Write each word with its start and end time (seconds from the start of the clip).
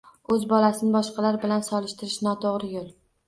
O‘z 0.35 0.45
bolasini 0.53 0.93
boshqalar 0.95 1.37
bilan 1.45 1.65
solishtirish 1.69 2.17
no'to'g'ri 2.31 2.73
yo'l. 2.79 2.89